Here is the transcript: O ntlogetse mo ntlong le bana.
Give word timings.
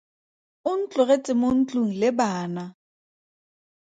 O 0.69 0.71
ntlogetse 0.79 1.31
mo 1.39 1.49
ntlong 1.57 1.89
le 1.99 2.09
bana. 2.19 2.63